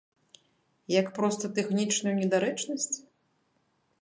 [0.99, 2.93] Як проста тэхнічную недарэчнасць?